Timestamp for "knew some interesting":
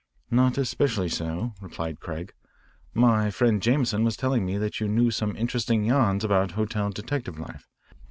4.87-5.83